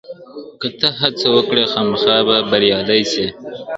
که 0.61 0.67
ته 0.79 0.87
هڅه 1.01 1.27
وکړې، 1.35 1.63
خامخا 1.73 2.17
به 2.27 2.37
بريالی 2.51 3.01
سې. 3.11 3.25